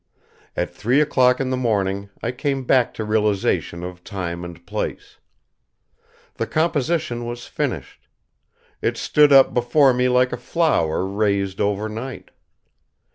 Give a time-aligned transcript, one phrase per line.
[0.57, 5.19] At three o'clock in the morning I came back to realization of time and place.
[6.37, 8.07] The composition was finished;
[8.81, 12.31] it stood up before me like a flower raised over night.